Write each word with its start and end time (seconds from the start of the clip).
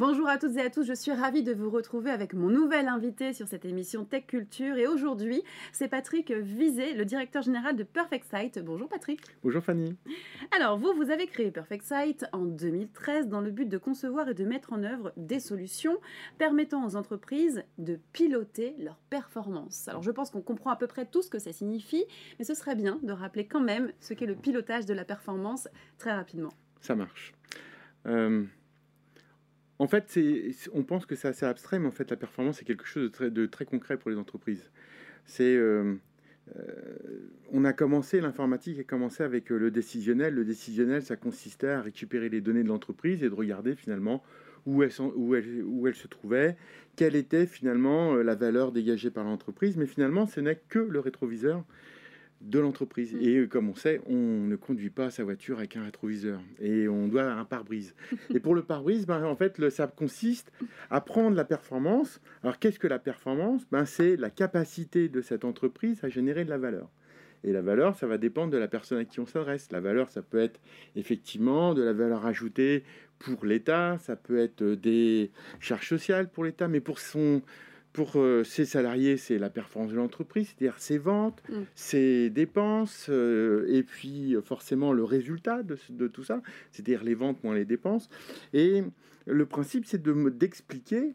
Bonjour 0.00 0.30
à 0.30 0.38
toutes 0.38 0.56
et 0.56 0.62
à 0.62 0.70
tous, 0.70 0.84
je 0.84 0.94
suis 0.94 1.12
ravie 1.12 1.42
de 1.42 1.52
vous 1.52 1.68
retrouver 1.68 2.10
avec 2.10 2.32
mon 2.32 2.48
nouvel 2.48 2.88
invité 2.88 3.34
sur 3.34 3.46
cette 3.46 3.66
émission 3.66 4.06
Tech 4.06 4.24
Culture. 4.26 4.78
Et 4.78 4.86
aujourd'hui, 4.86 5.42
c'est 5.72 5.88
Patrick 5.88 6.32
Vizet, 6.32 6.94
le 6.94 7.04
directeur 7.04 7.42
général 7.42 7.76
de 7.76 7.82
Perfect 7.82 8.24
Site. 8.34 8.64
Bonjour 8.64 8.88
Patrick. 8.88 9.20
Bonjour 9.42 9.62
Fanny. 9.62 9.94
Alors, 10.56 10.78
vous, 10.78 10.94
vous 10.94 11.10
avez 11.10 11.26
créé 11.26 11.50
Perfect 11.50 11.84
Site 11.84 12.24
en 12.32 12.46
2013 12.46 13.28
dans 13.28 13.42
le 13.42 13.50
but 13.50 13.68
de 13.68 13.76
concevoir 13.76 14.30
et 14.30 14.32
de 14.32 14.46
mettre 14.46 14.72
en 14.72 14.82
œuvre 14.84 15.12
des 15.18 15.38
solutions 15.38 15.98
permettant 16.38 16.86
aux 16.86 16.96
entreprises 16.96 17.62
de 17.76 17.98
piloter 18.14 18.76
leur 18.78 18.96
performance. 19.10 19.86
Alors, 19.86 20.02
je 20.02 20.12
pense 20.12 20.30
qu'on 20.30 20.40
comprend 20.40 20.70
à 20.70 20.76
peu 20.76 20.86
près 20.86 21.04
tout 21.04 21.20
ce 21.20 21.28
que 21.28 21.38
ça 21.38 21.52
signifie, 21.52 22.06
mais 22.38 22.46
ce 22.46 22.54
serait 22.54 22.74
bien 22.74 22.98
de 23.02 23.12
rappeler 23.12 23.46
quand 23.46 23.60
même 23.60 23.92
ce 24.00 24.14
qu'est 24.14 24.24
le 24.24 24.34
pilotage 24.34 24.86
de 24.86 24.94
la 24.94 25.04
performance 25.04 25.68
très 25.98 26.14
rapidement. 26.14 26.54
Ça 26.80 26.94
marche. 26.94 27.34
Euh, 28.06 28.46
en 29.80 29.86
fait, 29.86 30.20
on 30.74 30.82
pense 30.82 31.06
que 31.06 31.14
c'est 31.14 31.26
assez 31.26 31.46
abstrait, 31.46 31.78
mais 31.78 31.88
en 31.88 31.90
fait, 31.90 32.10
la 32.10 32.16
performance 32.18 32.60
est 32.60 32.66
quelque 32.66 32.84
chose 32.84 33.10
de 33.18 33.46
très, 33.46 33.64
concret 33.64 33.96
pour 33.96 34.10
les 34.10 34.18
entreprises. 34.18 34.70
C'est, 35.24 35.56
euh, 35.56 35.94
euh, 36.54 36.62
on 37.50 37.64
a 37.64 37.72
commencé, 37.72 38.20
l'informatique 38.20 38.78
a 38.78 38.84
commencé 38.84 39.22
avec 39.22 39.50
euh, 39.50 39.56
le 39.56 39.70
décisionnel. 39.70 40.34
Le 40.34 40.44
décisionnel, 40.44 41.02
ça 41.02 41.16
consistait 41.16 41.70
à 41.70 41.80
récupérer 41.80 42.28
les 42.28 42.42
données 42.42 42.62
de 42.62 42.68
l'entreprise 42.68 43.22
et 43.22 43.30
de 43.30 43.34
regarder 43.34 43.74
finalement 43.74 44.22
où 44.66 44.82
elle, 44.82 44.92
où, 45.00 45.34
où 45.34 45.86
elle, 45.86 45.94
se 45.94 46.08
trouvait, 46.08 46.58
quelle 46.96 47.16
était 47.16 47.46
finalement 47.46 48.16
la 48.16 48.34
valeur 48.34 48.72
dégagée 48.72 49.10
par 49.10 49.24
l'entreprise. 49.24 49.78
Mais 49.78 49.86
finalement, 49.86 50.26
ce 50.26 50.40
n'est 50.40 50.60
que 50.68 50.78
le 50.78 51.00
rétroviseur 51.00 51.64
de 52.40 52.58
l'entreprise. 52.58 53.14
Mm. 53.14 53.20
Et 53.20 53.36
euh, 53.36 53.46
comme 53.46 53.68
on 53.68 53.74
sait, 53.74 54.00
on 54.06 54.14
ne 54.14 54.56
conduit 54.56 54.90
pas 54.90 55.10
sa 55.10 55.24
voiture 55.24 55.58
avec 55.58 55.76
un 55.76 55.84
rétroviseur 55.84 56.40
et 56.60 56.88
on 56.88 57.08
doit 57.08 57.24
un 57.24 57.44
pare-brise. 57.44 57.94
et 58.34 58.40
pour 58.40 58.54
le 58.54 58.62
pare-brise, 58.62 59.06
ben, 59.06 59.24
en 59.24 59.36
fait, 59.36 59.58
le, 59.58 59.70
ça 59.70 59.86
consiste 59.86 60.52
à 60.90 61.00
prendre 61.00 61.36
la 61.36 61.44
performance. 61.44 62.20
Alors 62.42 62.58
qu'est-ce 62.58 62.78
que 62.78 62.86
la 62.86 62.98
performance? 62.98 63.66
Ben, 63.70 63.84
C'est 63.84 64.16
la 64.16 64.30
capacité 64.30 65.08
de 65.08 65.20
cette 65.20 65.44
entreprise 65.44 66.02
à 66.04 66.08
générer 66.08 66.44
de 66.44 66.50
la 66.50 66.58
valeur. 66.58 66.88
Et 67.42 67.52
la 67.52 67.62
valeur, 67.62 67.96
ça 67.96 68.06
va 68.06 68.18
dépendre 68.18 68.52
de 68.52 68.58
la 68.58 68.68
personne 68.68 68.98
à 68.98 69.04
qui 69.04 69.18
on 69.18 69.26
s'adresse. 69.26 69.72
La 69.72 69.80
valeur, 69.80 70.10
ça 70.10 70.20
peut 70.20 70.40
être 70.40 70.60
effectivement 70.94 71.72
de 71.72 71.82
la 71.82 71.94
valeur 71.94 72.26
ajoutée 72.26 72.84
pour 73.18 73.44
l'État, 73.44 73.98
ça 73.98 74.16
peut 74.16 74.38
être 74.38 74.62
des 74.64 75.30
charges 75.58 75.88
sociales 75.88 76.30
pour 76.30 76.44
l'État, 76.44 76.68
mais 76.68 76.80
pour 76.80 76.98
son, 76.98 77.42
pour 77.92 78.12
euh, 78.16 78.44
ses 78.44 78.64
salariés, 78.64 79.16
c'est 79.16 79.38
la 79.38 79.50
performance 79.50 79.90
de 79.90 79.96
l'entreprise, 79.96 80.48
c'est-à-dire 80.48 80.78
ses 80.78 80.98
ventes, 80.98 81.42
mm. 81.48 81.54
ses 81.74 82.30
dépenses, 82.30 83.06
euh, 83.08 83.66
et 83.68 83.82
puis 83.82 84.34
euh, 84.34 84.42
forcément 84.42 84.92
le 84.92 85.02
résultat 85.04 85.62
de, 85.62 86.06
tout 86.06 86.24
ça, 86.24 86.40
c'est-à-dire 86.70 87.02
les 87.02 87.14
ventes 87.14 87.42
moins 87.42 87.54
les 87.54 87.64
dépenses. 87.64 88.08
Et 88.52 88.84
le 89.26 89.46
principe, 89.46 89.86
c'est 89.86 90.02
d'expliquer 90.02 91.14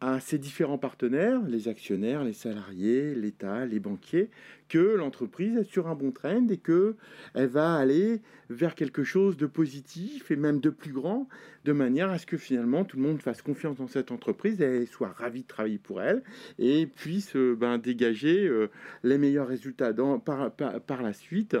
à 0.00 0.20
ses 0.20 0.38
différents 0.38 0.78
partenaires, 0.78 1.40
les 1.42 1.66
actionnaires, 1.66 2.22
les 2.22 2.32
salariés, 2.32 3.14
l'État, 3.14 3.66
les 3.66 3.80
banquiers, 3.80 4.30
que 4.68 4.78
l'entreprise 4.78 5.56
est 5.56 5.64
sur 5.64 5.88
un 5.88 5.94
bon 5.94 6.12
trend 6.12 6.46
et 6.48 6.56
que 6.56 6.94
elle 7.34 7.48
va 7.48 7.74
aller 7.74 8.20
vers 8.48 8.74
quelque 8.74 9.02
chose 9.02 9.36
de 9.36 9.46
positif 9.46 10.30
et 10.30 10.36
même 10.36 10.60
de 10.60 10.70
plus 10.70 10.92
grand, 10.92 11.28
de 11.64 11.72
manière 11.72 12.10
à 12.10 12.18
ce 12.18 12.26
que 12.26 12.36
finalement 12.36 12.84
tout 12.84 12.96
le 12.96 13.02
monde 13.02 13.20
fasse 13.20 13.42
confiance 13.42 13.78
dans 13.78 13.88
cette 13.88 14.12
entreprise 14.12 14.60
et 14.60 14.86
soit 14.86 15.08
ravi 15.08 15.42
de 15.42 15.48
travailler 15.48 15.78
pour 15.78 16.00
elle 16.00 16.22
et 16.58 16.86
puisse 16.86 17.34
euh, 17.34 17.56
ben, 17.58 17.78
dégager 17.78 18.46
euh, 18.46 18.70
les 19.02 19.18
meilleurs 19.18 19.48
résultats 19.48 19.92
dans, 19.92 20.20
par, 20.20 20.52
par 20.52 21.02
la 21.02 21.12
suite 21.12 21.56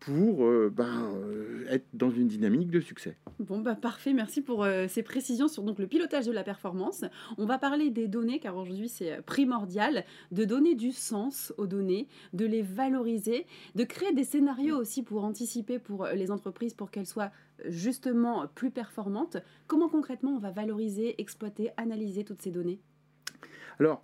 pour 0.00 0.44
euh, 0.44 0.72
ben, 0.74 1.12
euh, 1.14 1.66
être 1.68 1.86
dans 1.92 2.10
une 2.10 2.28
dynamique 2.28 2.70
de 2.70 2.80
succès. 2.80 3.16
Bon, 3.40 3.60
bah, 3.60 3.74
parfait, 3.74 4.12
merci 4.12 4.40
pour 4.40 4.64
euh, 4.64 4.86
ces 4.88 5.02
précisions 5.02 5.48
sur 5.48 5.62
donc, 5.62 5.78
le 5.78 5.86
pilotage 5.86 6.26
de 6.26 6.32
la 6.32 6.44
performance. 6.44 7.04
On 7.36 7.46
va 7.46 7.58
parler 7.58 7.90
des 7.90 8.08
données, 8.08 8.38
car 8.38 8.56
aujourd'hui 8.56 8.88
c'est 8.88 9.22
primordial, 9.22 10.04
de 10.32 10.44
donner 10.44 10.74
du 10.74 10.92
sens 10.92 11.52
aux 11.56 11.66
données, 11.66 12.08
de 12.32 12.46
les 12.46 12.62
valoriser, 12.62 13.46
de 13.74 13.84
créer 13.84 14.12
des 14.12 14.24
scénarios 14.24 14.76
aussi 14.76 15.02
pour 15.02 15.24
anticiper 15.24 15.78
pour 15.78 16.06
les 16.06 16.30
entreprises, 16.30 16.74
pour 16.74 16.90
qu'elles 16.90 17.06
soient 17.06 17.30
justement 17.66 18.46
plus 18.54 18.70
performantes. 18.70 19.36
Comment 19.66 19.88
concrètement 19.88 20.32
on 20.32 20.38
va 20.38 20.50
valoriser, 20.50 21.20
exploiter, 21.20 21.70
analyser 21.76 22.24
toutes 22.24 22.42
ces 22.42 22.50
données? 22.50 22.80
Alors, 23.80 24.02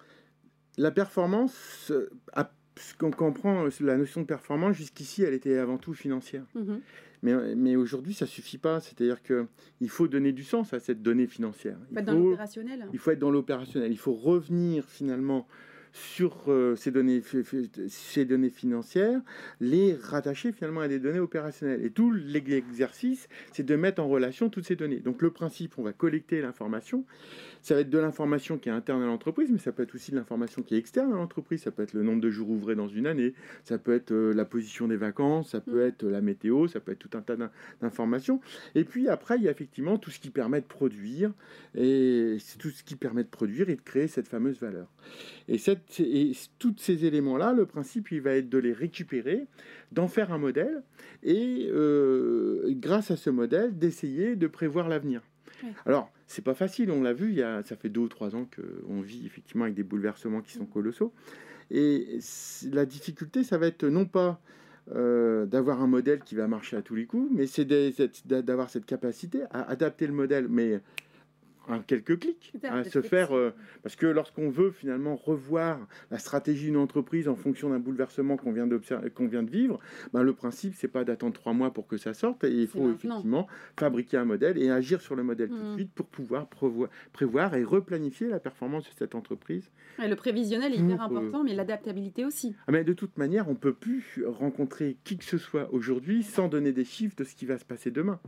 la 0.76 0.90
performance 0.90 1.92
a 2.32 2.50
qu'on 2.98 3.10
comprend 3.10 3.66
la 3.80 3.96
notion 3.96 4.20
de 4.20 4.26
performance, 4.26 4.76
jusqu'ici, 4.76 5.22
elle 5.22 5.34
était 5.34 5.58
avant 5.58 5.78
tout 5.78 5.94
financière. 5.94 6.44
Mhm. 6.54 6.80
Mais, 7.22 7.54
mais 7.54 7.76
aujourd'hui, 7.76 8.12
ça 8.12 8.26
suffit 8.26 8.58
pas. 8.58 8.80
C'est-à-dire 8.80 9.22
qu'il 9.22 9.88
faut 9.88 10.08
donner 10.08 10.32
du 10.32 10.44
sens 10.44 10.74
à 10.74 10.80
cette 10.80 11.02
donnée 11.02 11.26
financière. 11.26 11.78
Il 11.90 11.94
faut 11.94 12.00
être 12.00 12.06
dans 12.06 12.18
l'opérationnel. 12.18 12.88
Il 12.92 12.98
faut 12.98 13.10
être 13.12 13.18
dans 13.18 13.30
l'opérationnel. 13.30 13.92
Il 13.92 13.98
faut 13.98 14.12
revenir 14.12 14.84
finalement 14.88 15.46
sur 15.94 16.36
euh, 16.48 16.74
ces, 16.74 16.90
données, 16.90 17.22
ces 17.88 18.24
données 18.24 18.50
financières, 18.50 19.20
les 19.60 19.94
rattacher 19.94 20.50
finalement 20.50 20.80
à 20.80 20.88
des 20.88 20.98
données 20.98 21.20
opérationnelles. 21.20 21.84
Et 21.84 21.90
tout 21.90 22.10
l'exercice, 22.10 23.28
c'est 23.52 23.62
de 23.62 23.76
mettre 23.76 24.02
en 24.02 24.08
relation 24.08 24.50
toutes 24.50 24.66
ces 24.66 24.74
données. 24.74 24.98
Donc 24.98 25.22
le 25.22 25.30
principe, 25.30 25.78
on 25.78 25.84
va 25.84 25.92
collecter 25.92 26.42
l'information. 26.42 27.04
Ça 27.62 27.76
va 27.76 27.82
être 27.82 27.90
de 27.90 27.98
l'information 27.98 28.58
qui 28.58 28.68
est 28.68 28.72
interne 28.72 29.02
à 29.02 29.06
l'entreprise, 29.06 29.50
mais 29.52 29.58
ça 29.58 29.70
peut 29.70 29.84
être 29.84 29.94
aussi 29.94 30.10
de 30.10 30.16
l'information 30.16 30.62
qui 30.62 30.74
est 30.74 30.78
externe 30.78 31.12
à 31.12 31.16
l'entreprise. 31.16 31.62
Ça 31.62 31.70
peut 31.70 31.84
être 31.84 31.92
le 31.92 32.02
nombre 32.02 32.20
de 32.20 32.28
jours 32.28 32.50
ouvrés 32.50 32.74
dans 32.74 32.88
une 32.88 33.06
année, 33.06 33.32
ça 33.62 33.78
peut 33.78 33.94
être 33.94 34.10
euh, 34.10 34.34
la 34.34 34.44
position 34.44 34.88
des 34.88 34.96
vacances, 34.96 35.50
ça 35.50 35.60
peut 35.60 35.84
mm. 35.84 35.88
être 35.88 36.04
la 36.06 36.20
météo, 36.20 36.66
ça 36.66 36.80
peut 36.80 36.90
être 36.90 36.98
tout 36.98 37.16
un 37.16 37.22
tas 37.22 37.36
d'informations. 37.80 38.40
Et 38.74 38.82
puis 38.82 39.08
après, 39.08 39.36
il 39.36 39.44
y 39.44 39.48
a 39.48 39.52
effectivement 39.52 39.96
tout 39.96 40.10
ce 40.10 40.18
qui 40.18 40.30
permet 40.30 40.60
de 40.60 40.66
produire, 40.66 41.32
et 41.76 42.36
c'est 42.40 42.58
tout 42.58 42.70
ce 42.70 42.82
qui 42.82 42.96
permet 42.96 43.22
de 43.22 43.28
produire 43.28 43.70
et 43.70 43.76
de 43.76 43.80
créer 43.80 44.08
cette 44.08 44.26
fameuse 44.26 44.58
valeur. 44.58 44.88
Et, 45.48 45.58
cette, 45.58 45.83
et 45.98 46.32
tous 46.58 46.74
ces 46.78 47.04
éléments-là, 47.04 47.52
le 47.52 47.66
principe, 47.66 48.10
il 48.10 48.20
va 48.20 48.32
être 48.32 48.48
de 48.48 48.58
les 48.58 48.72
récupérer, 48.72 49.46
d'en 49.92 50.08
faire 50.08 50.32
un 50.32 50.38
modèle, 50.38 50.82
et 51.22 51.68
euh, 51.70 52.72
grâce 52.76 53.10
à 53.10 53.16
ce 53.16 53.30
modèle, 53.30 53.76
d'essayer 53.78 54.36
de 54.36 54.46
prévoir 54.46 54.88
l'avenir. 54.88 55.22
Alors, 55.86 56.10
c'est 56.26 56.44
pas 56.44 56.54
facile, 56.54 56.90
on 56.90 57.02
l'a 57.02 57.12
vu, 57.12 57.30
il 57.30 57.36
y 57.36 57.42
a, 57.42 57.62
ça 57.62 57.76
fait 57.76 57.88
deux 57.88 58.00
ou 58.00 58.08
trois 58.08 58.34
ans 58.36 58.46
qu'on 58.54 59.00
vit 59.00 59.24
effectivement 59.24 59.64
avec 59.64 59.74
des 59.74 59.82
bouleversements 59.82 60.42
qui 60.42 60.52
sont 60.52 60.66
colossaux. 60.66 61.12
Et 61.70 62.18
la 62.70 62.84
difficulté, 62.84 63.44
ça 63.44 63.56
va 63.56 63.66
être 63.66 63.84
non 63.86 64.04
pas 64.04 64.40
euh, 64.94 65.46
d'avoir 65.46 65.80
un 65.80 65.86
modèle 65.86 66.20
qui 66.20 66.34
va 66.34 66.46
marcher 66.46 66.76
à 66.76 66.82
tous 66.82 66.94
les 66.94 67.06
coups, 67.06 67.30
mais 67.34 67.46
c'est 67.46 67.64
d'avoir 68.26 68.68
cette 68.68 68.84
capacité 68.84 69.42
à 69.50 69.62
adapter 69.70 70.06
le 70.06 70.12
modèle, 70.12 70.46
mais 70.48 70.80
en 71.68 71.80
quelques 71.80 72.18
clics, 72.18 72.52
à 72.62 72.84
se 72.84 73.02
faire. 73.02 73.34
Euh, 73.36 73.52
parce 73.82 73.96
que 73.96 74.06
lorsqu'on 74.06 74.50
veut 74.50 74.70
finalement 74.70 75.16
revoir 75.16 75.78
la 76.10 76.18
stratégie 76.18 76.66
d'une 76.66 76.76
entreprise 76.76 77.28
en 77.28 77.36
fonction 77.36 77.70
d'un 77.70 77.78
bouleversement 77.78 78.36
qu'on 78.36 78.52
vient, 78.52 78.68
qu'on 79.14 79.26
vient 79.26 79.42
de 79.42 79.50
vivre, 79.50 79.78
ben, 80.12 80.22
le 80.22 80.32
principe, 80.32 80.74
c'est 80.76 80.88
pas 80.88 81.04
d'attendre 81.04 81.34
trois 81.34 81.52
mois 81.52 81.72
pour 81.72 81.86
que 81.86 81.96
ça 81.96 82.14
sorte. 82.14 82.44
Et 82.44 82.50
il 82.50 82.66
faut 82.66 82.90
effectivement 82.90 83.46
fabriquer 83.78 84.16
un 84.16 84.24
modèle 84.24 84.58
et 84.58 84.70
agir 84.70 85.00
sur 85.00 85.14
le 85.16 85.22
modèle 85.22 85.48
tout 85.48 85.56
de 85.56 85.72
mmh. 85.72 85.76
suite 85.76 85.92
pour 85.92 86.06
pouvoir 86.06 86.46
prévoir, 87.12 87.54
et 87.54 87.64
replanifier 87.64 88.28
la 88.28 88.40
performance 88.40 88.84
de 88.84 88.94
cette 88.96 89.14
entreprise. 89.14 89.70
le 89.98 90.14
prévisionnel 90.14 90.72
est 90.72 90.78
hyper 90.78 91.02
important, 91.02 91.44
mais 91.44 91.54
l'adaptabilité 91.54 92.24
aussi. 92.24 92.54
Ah, 92.66 92.72
mais 92.72 92.84
de 92.84 92.92
toute 92.92 93.16
manière, 93.18 93.48
on 93.48 93.52
ne 93.52 93.56
peut 93.56 93.74
plus 93.74 94.22
rencontrer 94.26 94.96
qui 95.04 95.16
que 95.16 95.24
ce 95.24 95.38
soit 95.38 95.72
aujourd'hui 95.72 96.22
sans 96.22 96.48
donner 96.48 96.72
des 96.72 96.84
chiffres 96.84 97.16
de 97.16 97.24
ce 97.24 97.34
qui 97.34 97.46
va 97.46 97.58
se 97.58 97.64
passer 97.64 97.90
demain 97.90 98.20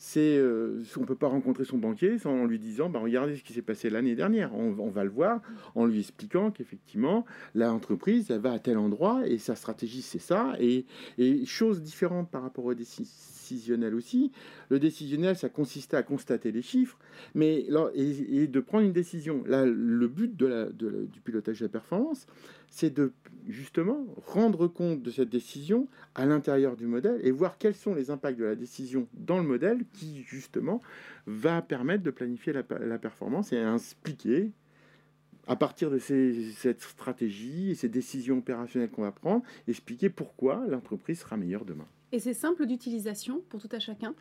c'est 0.00 0.38
euh, 0.38 0.84
on 0.96 1.04
peut 1.04 1.16
pas 1.16 1.26
rencontrer 1.26 1.64
son 1.64 1.76
banquier 1.76 2.18
sans 2.18 2.30
en 2.30 2.44
lui 2.46 2.60
disant 2.60 2.88
bah, 2.88 3.00
regardez 3.00 3.36
ce 3.36 3.42
qui 3.42 3.52
s'est 3.52 3.62
passé 3.62 3.90
l'année 3.90 4.14
dernière. 4.14 4.54
On, 4.54 4.88
va 4.88 5.02
le 5.02 5.10
voir 5.10 5.42
en 5.74 5.86
lui 5.86 5.98
expliquant 5.98 6.52
qu'effectivement 6.52 7.26
l'entreprise 7.56 8.30
va 8.30 8.52
à 8.52 8.58
tel 8.60 8.78
endroit 8.78 9.26
et 9.26 9.38
sa 9.38 9.56
stratégie 9.56 10.02
c'est 10.02 10.20
ça 10.20 10.54
et, 10.60 10.86
et 11.18 11.44
chose 11.44 11.82
différente 11.82 12.30
par 12.30 12.42
rapport 12.42 12.64
au 12.64 12.74
décisionnel 12.74 13.94
aussi. 13.94 14.30
Le 14.68 14.78
décisionnel 14.78 15.36
ça 15.36 15.48
consistait 15.48 15.96
à 15.96 16.04
constater 16.04 16.52
les 16.52 16.62
chiffres 16.62 16.98
mais 17.34 17.66
et, 17.94 18.46
de 18.46 18.60
prendre 18.60 18.84
une 18.84 18.92
décision. 18.92 19.42
Là 19.46 19.66
le 19.66 20.06
but 20.06 20.36
de 20.36 20.68
du 21.12 21.20
pilotage 21.20 21.58
de 21.58 21.64
la 21.64 21.70
performance 21.70 22.26
c'est 22.70 22.94
de 22.94 23.12
justement 23.48 24.06
rendre 24.26 24.68
compte 24.68 25.02
de 25.02 25.10
cette 25.10 25.30
décision 25.30 25.88
à 26.14 26.26
l'intérieur 26.26 26.76
du 26.76 26.86
modèle 26.86 27.18
et 27.22 27.30
voir 27.30 27.58
quels 27.58 27.74
sont 27.74 27.94
les 27.94 28.10
impacts 28.10 28.38
de 28.38 28.44
la 28.44 28.54
décision 28.54 29.08
dans 29.14 29.38
le 29.38 29.44
modèle 29.44 29.84
qui 29.92 30.22
justement 30.24 30.80
va 31.26 31.62
permettre 31.62 32.02
de 32.02 32.10
planifier 32.10 32.52
la, 32.52 32.62
performance 32.98 33.52
et 33.52 33.56
expliquer 33.56 34.50
à 35.46 35.56
partir 35.56 35.90
de 35.90 35.98
cette 35.98 36.82
stratégie 36.82 37.70
et 37.70 37.74
ces 37.74 37.88
décisions 37.88 38.38
opérationnelles 38.38 38.90
qu'on 38.90 39.02
va 39.02 39.12
prendre, 39.12 39.42
expliquer 39.66 40.10
pourquoi 40.10 40.66
l'entreprise 40.68 41.20
sera 41.20 41.36
meilleure 41.36 41.64
demain. 41.64 41.86
Et 42.12 42.18
c'est 42.18 42.34
simple 42.34 42.66
d'utilisation 42.66 43.42
pour 43.48 43.60
tout 43.60 43.68
à 43.72 43.78
chacun? 43.78 44.14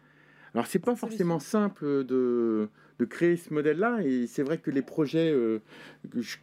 Alors 0.57 0.65
c'est 0.65 0.80
pas 0.80 0.95
forcément 0.95 1.38
simple 1.38 1.86
de, 2.04 2.68
de, 2.98 3.06
créer 3.06 3.38
ce 3.38 3.54
modèle-là, 3.54 4.00
et 4.04 4.25
c'est 4.25 4.42
vrai 4.42 4.57
que 4.57 4.71
les 4.71 4.81
projets 4.81 5.31
euh, 5.31 5.59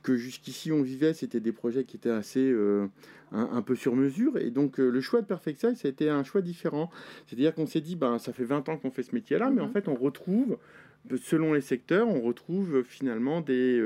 que, 0.05 0.14
jusqu'ici 0.14 0.70
on 0.70 0.82
vivait, 0.82 1.14
c'était 1.14 1.40
des 1.40 1.50
projets 1.50 1.82
qui 1.82 1.96
étaient 1.96 2.11
assez 2.11 2.49
euh, 2.49 2.87
un, 3.32 3.61
peu 3.61 3.75
sur 3.75 3.96
mesure, 3.96 4.38
et 4.38 4.50
donc 4.50 4.78
euh, 4.78 4.88
le 4.88 5.00
choix 5.00 5.20
de 5.20 5.26
Perfect 5.26 5.58
Size, 5.58 5.81
ça 5.81 5.88
a 5.88 5.90
été 5.90 6.11
un 6.11 6.22
choix 6.22 6.43
différent. 6.43 6.93
C'est-à-dire 7.26 7.52
qu'on 7.56 7.66
s'est 7.66 7.81
dit, 7.81 7.96
ben, 7.96 8.20
ça 8.20 8.32
fait 8.32 8.44
20 8.44 8.69
ans 8.69 8.76
qu'on 8.76 8.93
fait 8.93 9.02
ce 9.02 9.16
métier-là, 9.16 9.50
mais 9.50 9.61
en 9.61 9.66
mhm. 9.66 9.72
fait 9.72 9.88
on 9.88 9.96
retrouve 9.96 10.58
selon 11.20 11.52
les 11.52 11.60
secteurs, 11.60 12.06
on 12.06 12.20
retrouve 12.20 12.84
finalement 12.84 13.40
des, 13.40 13.82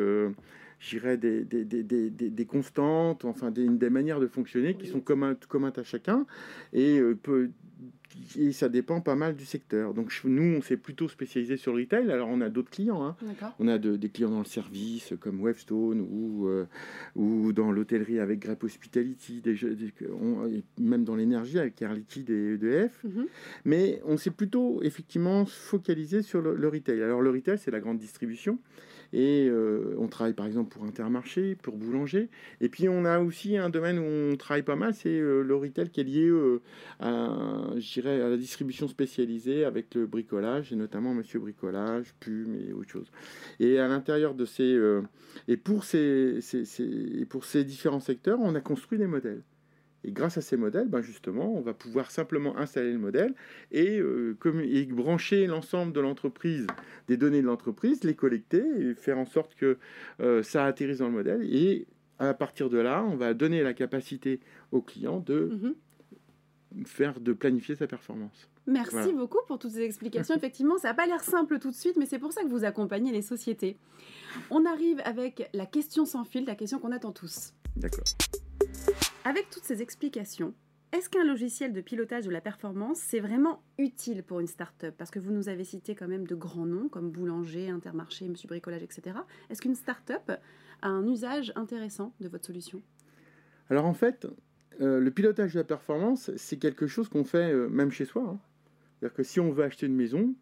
j'irais 0.78 1.16
des, 1.16 1.42
des, 1.42 1.64
des, 1.64 2.10
des, 2.10 2.44
constantes, 2.44 3.24
enfin 3.24 3.50
des, 3.50 3.66
des 3.66 3.88
manières 3.88 4.20
de 4.20 4.26
fonctionner 4.26 4.74
qui 4.74 4.88
sont 4.88 5.00
communes, 5.00 5.36
communes 5.48 5.72
à 5.74 5.82
chacun. 5.84 6.26
Et 6.74 7.00
peut, 7.22 7.48
et 8.38 8.52
ça 8.52 8.68
dépend 8.68 9.00
pas 9.00 9.14
mal 9.14 9.36
du 9.36 9.44
secteur. 9.44 9.94
Donc 9.94 10.12
nous, 10.24 10.56
on 10.56 10.62
s'est 10.62 10.76
plutôt 10.76 11.08
spécialisé 11.08 11.56
sur 11.56 11.72
le 11.72 11.82
retail. 11.82 12.10
Alors 12.10 12.28
on 12.28 12.40
a 12.40 12.48
d'autres 12.48 12.70
clients. 12.70 13.04
Hein. 13.04 13.16
On 13.58 13.68
a 13.68 13.78
des 13.78 14.08
clients 14.08 14.30
dans 14.30 14.40
le 14.40 14.44
service 14.44 15.14
comme 15.20 15.40
Webstone 15.40 16.00
ou, 16.00 16.48
euh, 16.48 16.66
ou 17.14 17.52
dans 17.52 17.70
l'hôtellerie 17.70 18.18
avec 18.18 18.40
Grep 18.40 18.64
Hospitality, 18.64 19.40
des, 19.40 19.56
même 20.78 21.04
dans 21.04 21.16
l'énergie 21.16 21.58
avec 21.58 21.80
Air 21.82 21.94
Liquide 21.94 22.30
et 22.30 22.54
EDF. 22.54 23.04
Mhm. 23.04 23.26
Mais 23.64 24.00
on 24.04 24.16
s'est 24.16 24.30
plutôt 24.30 24.82
effectivement 24.82 25.44
focalisé 25.46 26.22
sur 26.22 26.40
le, 26.40 26.54
le 26.54 26.68
retail. 26.68 27.02
Alors 27.02 27.20
le 27.20 27.30
retail, 27.30 27.58
c'est 27.58 27.70
la 27.70 27.80
grande 27.80 27.98
distribution. 27.98 28.58
Et 29.12 29.48
euh, 29.48 29.94
on 29.98 30.08
travaille 30.08 30.34
par 30.34 30.46
exemple 30.46 30.70
pour 30.70 30.84
Intermarché, 30.84 31.54
pour 31.54 31.76
Boulanger. 31.76 32.28
Et 32.60 32.68
puis 32.68 32.88
on 32.88 33.04
a 33.04 33.20
aussi 33.20 33.56
un 33.56 33.70
domaine 33.70 33.98
où 33.98 34.32
on 34.32 34.36
travaille 34.36 34.62
pas 34.62 34.76
mal, 34.76 34.94
c'est 34.94 35.08
euh, 35.08 35.42
le 35.42 35.54
retail 35.54 35.90
qui 35.90 36.00
est 36.00 36.04
lié 36.04 36.26
euh, 36.26 36.60
à, 37.00 37.26
à 37.74 38.28
la 38.28 38.36
distribution 38.36 38.88
spécialisée 38.88 39.64
avec 39.64 39.94
le 39.94 40.06
bricolage, 40.06 40.72
et 40.72 40.76
notamment 40.76 41.14
Monsieur 41.14 41.40
Bricolage, 41.40 42.14
Pume 42.20 42.56
et 42.56 42.72
autre 42.72 42.90
chose. 42.90 43.10
Et 43.60 43.78
à 43.78 43.88
l'intérieur 43.88 44.34
de 44.34 44.44
ces... 44.44 44.78
et 45.46 45.56
pour 45.56 45.84
ces, 45.84 46.40
ces, 46.40 47.24
pour 47.28 47.44
ces 47.44 47.64
différents 47.64 48.00
secteurs, 48.00 48.38
on 48.40 48.54
a 48.54 48.60
construit 48.60 48.98
des 48.98 49.06
modèles. 49.06 49.42
Et 50.08 50.10
grâce 50.10 50.38
à 50.38 50.40
ces 50.40 50.56
modèles, 50.56 50.88
ben 50.88 51.02
justement, 51.02 51.54
on 51.54 51.60
va 51.60 51.74
pouvoir 51.74 52.10
simplement 52.10 52.56
installer 52.56 52.92
le 52.92 52.98
modèle 52.98 53.34
et, 53.72 53.98
euh, 54.00 54.34
brancher 54.88 55.46
l'ensemble 55.46 55.92
de 55.92 56.00
l'entreprise, 56.00 56.66
des 57.08 57.18
données 57.18 57.42
de 57.42 57.46
l'entreprise, 57.46 58.04
les 58.04 58.14
collecter 58.14 58.64
et 58.78 58.94
faire 58.94 59.18
en 59.18 59.26
sorte 59.26 59.54
que 59.54 59.76
euh, 60.20 60.42
ça 60.42 60.64
atterrisse 60.64 60.98
dans 60.98 61.08
le 61.08 61.12
modèle. 61.12 61.42
Et 61.54 61.86
à 62.18 62.32
partir 62.32 62.70
de 62.70 62.78
là, 62.78 63.04
on 63.04 63.16
va 63.16 63.34
donner 63.34 63.62
la 63.62 63.74
capacité 63.74 64.40
au 64.72 64.80
client 64.80 65.20
de 65.20 65.74
mhm. 66.72 66.86
faire, 66.86 67.20
de 67.20 67.34
planifier 67.34 67.74
sa 67.74 67.86
performance. 67.86 68.48
Merci 68.66 69.12
beaucoup 69.12 69.40
pour 69.46 69.58
toutes 69.58 69.72
ces 69.72 69.82
explications. 69.82 70.34
Effectivement, 70.38 70.78
ça 70.78 70.88
n'a 70.88 70.94
pas 70.94 71.06
l'air 71.06 71.22
simple 71.22 71.58
tout 71.58 71.70
de 71.70 71.76
suite, 71.76 71.96
mais 71.98 72.06
c'est 72.06 72.18
pour 72.18 72.32
ça 72.32 72.42
que 72.42 72.48
vous 72.48 72.64
accompagnez 72.64 73.12
les 73.12 73.22
sociétés. 73.22 73.76
On 74.50 74.64
arrive 74.64 75.02
avec 75.04 75.50
la 75.52 75.66
question 75.66 76.06
sans 76.06 76.24
fil, 76.24 76.46
la 76.46 76.54
question 76.54 76.78
qu'on 76.78 76.92
attend 76.92 77.12
tous. 77.12 77.52
D'accord. 77.76 78.04
Avec 79.28 79.50
toutes 79.50 79.64
ces 79.64 79.82
explications, 79.82 80.54
est-ce 80.90 81.10
qu'un 81.10 81.22
logiciel 81.22 81.74
de 81.74 81.82
pilotage 81.82 82.24
de 82.24 82.30
la 82.30 82.40
performance, 82.40 82.96
c'est 82.96 83.20
vraiment 83.20 83.62
utile 83.76 84.22
pour 84.22 84.40
une 84.40 84.46
start-up? 84.46 84.94
Parce 84.96 85.10
que 85.10 85.18
vous 85.18 85.32
nous 85.32 85.50
avez 85.50 85.64
cité 85.64 85.94
quand 85.94 86.08
même 86.08 86.26
de 86.26 86.34
grands 86.34 86.64
noms 86.64 86.88
comme 86.88 87.10
Boulanger, 87.10 87.68
Intermarché, 87.68 88.26
Monsieur 88.26 88.48
Bricolage, 88.48 88.82
etc. 88.82 89.18
Est-ce 89.50 89.60
qu'une 89.60 89.74
start-up 89.74 90.32
a 90.80 90.88
un 90.88 91.06
usage 91.06 91.52
intéressant 91.56 92.14
de 92.20 92.28
votre 92.28 92.46
solution? 92.46 92.80
Alors 93.68 93.84
en 93.84 93.92
fait, 93.92 94.26
euh, 94.80 94.98
le 94.98 95.10
pilotage 95.10 95.52
de 95.52 95.58
la 95.58 95.64
performance, 95.64 96.30
c'est 96.38 96.56
quelque 96.56 96.86
chose 96.86 97.10
qu'on 97.10 97.24
fait 97.24 97.52
euh, 97.52 97.68
même 97.68 97.90
chez 97.90 98.06
soi. 98.06 98.22
Hein. 98.26 98.38
C'est-à-dire 98.98 99.14
que 99.14 99.24
si 99.24 99.40
on 99.40 99.52
veut 99.52 99.64
acheter 99.64 99.84
une 99.84 99.94
maison, 99.94 100.32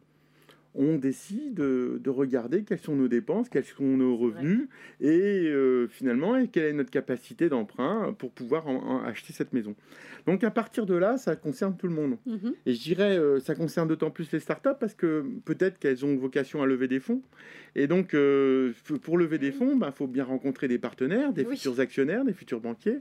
on 0.77 0.97
décide 0.97 1.55
de, 1.55 2.11
regarder 2.11 2.63
quelles 2.63 2.79
sont 2.79 2.95
nos 2.95 3.09
dépenses, 3.09 3.49
quels 3.49 3.65
sont 3.65 3.85
nos 3.85 4.17
revenus, 4.17 4.69
et 5.01 5.09
euh, 5.11 5.89
finalement, 5.89 6.47
quelle 6.47 6.65
est 6.65 6.73
notre 6.73 6.91
capacité 6.91 7.49
d'emprunt 7.49 8.15
pour 8.19 8.31
pouvoir 8.31 8.67
acheter 9.05 9.33
cette 9.33 9.53
maison. 9.53 9.75
Donc 10.27 10.43
à 10.45 10.51
partir 10.51 10.87
de 10.87 10.95
là, 10.95 11.19
ça 11.19 11.37
concerne 11.37 11.77
tout 11.77 11.87
le 11.87 11.95
monde. 11.95 12.17
Mhm. 12.27 12.55
Et 12.67 12.75
je 12.75 12.83
dirais, 12.83 13.17
euh, 13.17 13.39
ça 13.41 13.55
concerne 13.55 13.89
d'autant 13.89 14.11
plus 14.11 14.31
les 14.33 14.41
startups 14.41 14.79
parce 14.79 14.95
que 14.95 15.25
peut-être 15.45 15.79
qu'elles 15.79 16.05
ont 16.05 16.17
vocation 16.17 16.63
à 16.63 16.67
lever 16.67 16.89
des 16.89 17.01
fonds. 17.01 17.23
Et 17.75 17.87
donc, 17.87 18.15
euh, 18.15 18.73
pour 19.03 19.19
lever 19.19 19.39
des 19.39 19.53
fonds, 19.53 19.73
il 19.75 19.79
bah, 19.79 19.93
faut 19.93 20.07
bien 20.07 20.25
rencontrer 20.25 20.67
des 20.67 20.79
partenaires, 20.79 21.33
des 21.33 21.45
futurs 21.45 21.79
actionnaires, 21.79 22.25
des 22.25 22.33
futurs 22.33 22.61
banquiers 22.61 23.01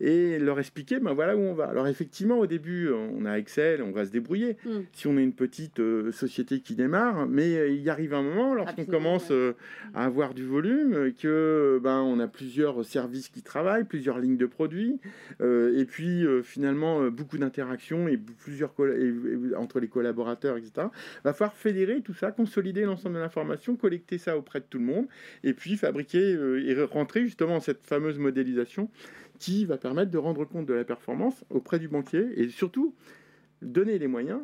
et 0.00 0.38
leur 0.38 0.58
expliquer 0.58 0.98
ben 0.98 1.12
voilà 1.12 1.36
où 1.36 1.40
on 1.40 1.54
va. 1.54 1.66
Alors 1.66 1.86
effectivement, 1.86 2.38
au 2.38 2.46
début, 2.46 2.90
on 2.90 3.24
a 3.26 3.38
Excel, 3.38 3.82
on 3.82 3.90
va 3.90 4.06
se 4.06 4.10
débrouiller. 4.10 4.56
Mm. 4.64 4.70
Si 4.92 5.06
on 5.06 5.18
est 5.18 5.22
une 5.22 5.34
petite 5.34 5.80
euh, 5.80 6.10
société 6.12 6.60
qui 6.60 6.74
démarre, 6.74 7.26
mais 7.26 7.56
euh, 7.56 7.68
il 7.68 7.88
arrive 7.90 8.14
un 8.14 8.22
moment 8.22 8.54
lorsqu'on 8.54 8.86
commence 8.86 9.30
euh, 9.30 9.52
à 9.94 10.04
avoir 10.04 10.32
du 10.34 10.44
volume, 10.44 11.12
que 11.20 11.78
ben 11.82 12.00
on 12.00 12.18
a 12.18 12.28
plusieurs 12.28 12.84
services 12.84 13.28
qui 13.28 13.42
travaillent, 13.42 13.84
plusieurs 13.84 14.18
lignes 14.18 14.36
de 14.36 14.46
produits, 14.46 14.98
et 15.40 15.84
puis 15.84 16.24
finalement 16.42 17.08
beaucoup 17.10 17.38
d'interactions 17.38 18.08
et 18.08 18.16
plusieurs 18.16 18.74
entre 19.56 19.80
les 19.80 19.88
collaborateurs, 19.88 20.56
etc. 20.56 20.88
Va 21.24 21.32
falloir 21.32 21.54
fédérer 21.54 22.00
tout 22.00 22.14
ça, 22.14 22.30
consolider 22.30 22.84
l'ensemble 22.84 23.16
de 23.16 23.20
l'information, 23.20 23.76
collecter 23.76 24.18
ça 24.18 24.36
auprès 24.36 24.60
de 24.60 24.66
tout 24.68 24.78
le 24.78 24.84
monde, 24.84 25.06
et 25.44 25.52
puis 25.52 25.76
fabriquer 25.76 26.36
et 26.64 26.82
rentrer 26.84 27.22
justement 27.22 27.60
cette 27.60 27.86
fameuse 27.86 28.18
modélisation 28.18 28.88
qui 29.40 29.64
va 29.64 29.78
permettre 29.78 30.12
de 30.12 30.18
rendre 30.18 30.44
compte 30.44 30.66
de 30.66 30.74
la 30.74 30.84
performance 30.84 31.44
auprès 31.50 31.80
du 31.80 31.88
banquier 31.88 32.28
et 32.36 32.48
surtout 32.50 32.94
donner 33.62 33.98
les 33.98 34.06
moyens 34.06 34.42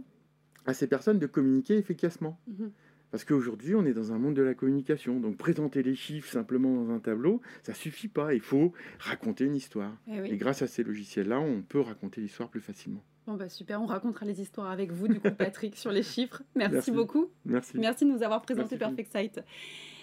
à 0.64 0.74
ces 0.74 0.88
personnes 0.88 1.20
de 1.20 1.26
communiquer 1.26 1.76
efficacement. 1.76 2.40
Mhm. 2.48 2.72
Parce 3.12 3.24
qu'aujourd'hui, 3.24 3.76
on 3.76 3.84
est 3.84 3.92
dans 3.92 4.12
un 4.12 4.18
monde 4.18 4.34
de 4.34 4.42
la 4.42 4.54
communication. 4.54 5.20
Donc, 5.20 5.36
présenter 5.36 5.82
les 5.82 5.94
chiffres 5.94 6.28
simplement 6.30 6.82
dans 6.82 6.90
un 6.90 6.98
tableau, 6.98 7.40
ça 7.62 7.72
suffit 7.72 8.08
pas. 8.08 8.34
Il 8.34 8.40
faut 8.40 8.72
raconter 8.98 9.44
une 9.44 9.54
histoire. 9.54 9.96
Eh 10.08 10.32
et, 10.32 10.36
grâce 10.36 10.62
à 10.62 10.66
ces 10.66 10.82
logiciels-là, 10.82 11.38
on 11.38 11.62
peut 11.62 11.80
raconter 11.80 12.20
l'histoire 12.20 12.48
plus 12.48 12.60
facilement. 12.60 13.04
Bon 13.26 13.34
bah 13.34 13.48
super, 13.48 13.82
on 13.82 13.86
racontera 13.86 14.24
les 14.24 14.40
histoires 14.40 14.70
avec 14.70 14.92
vous, 14.92 15.08
du 15.08 15.18
coup, 15.20 15.30
Patrick, 15.36 15.76
sur 15.76 15.90
les 15.90 16.02
chiffres. 16.02 16.42
Merci, 16.54 16.92
beaucoup. 16.92 17.28
Merci. 17.44 17.76
Merci 17.76 18.04
de 18.04 18.10
nous 18.10 18.22
avoir 18.22 18.42
présenté 18.42 18.76
Perfect 18.76 19.16
Site. 19.16 19.40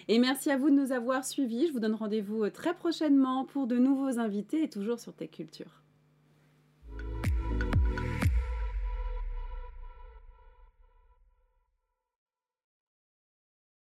Et 0.08 0.18
merci 0.18 0.50
à 0.50 0.58
vous 0.58 0.68
de 0.68 0.74
nous 0.74 0.92
avoir 0.92 1.24
suivis. 1.24 1.68
Je 1.68 1.72
vous 1.72 1.80
donne 1.80 1.94
rendez-vous 1.94 2.44
euh, 2.44 2.50
très 2.50 2.74
prochainement 2.74 3.46
pour 3.46 3.66
de 3.66 3.76
nouveaux 3.76 4.18
invités 4.18 4.64
et 4.64 4.68
toujours 4.68 4.98
sur 4.98 5.14
Tech 5.14 5.30
Culture. 5.30 5.83